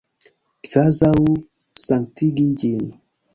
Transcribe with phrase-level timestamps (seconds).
[0.69, 1.11] Kvazaŭ
[1.83, 2.83] sanktigi ĝin.